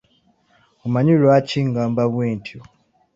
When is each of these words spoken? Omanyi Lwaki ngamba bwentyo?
Omanyi 0.85 1.13
Lwaki 1.21 1.59
ngamba 1.69 2.01
bwentyo? 2.13 2.59